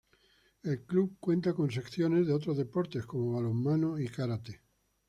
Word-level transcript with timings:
El 0.63 0.81
club 0.83 1.17
cuenta 1.19 1.53
con 1.53 1.69
secciones 1.69 2.27
en 2.27 2.33
otros 2.33 2.57
deportes 2.57 3.05
como 3.05 3.33
balonmano 3.33 3.99
y 3.99 4.07
karate. 4.07 4.59